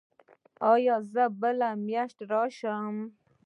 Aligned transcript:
ایا 0.71 0.95
زه 1.11 1.23
بلې 1.39 1.69
میاشتې 1.85 2.23
راشم؟ 2.31 2.95